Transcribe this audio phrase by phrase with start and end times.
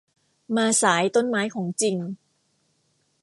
[0.55, 1.97] มาสายต้นไม้ของจริง